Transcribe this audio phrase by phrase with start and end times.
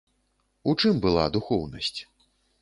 [0.73, 1.95] У чым была духоўнасць?